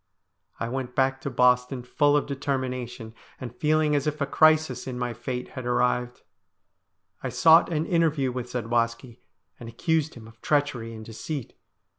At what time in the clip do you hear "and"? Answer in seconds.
3.39-3.53, 9.59-9.69, 10.95-11.05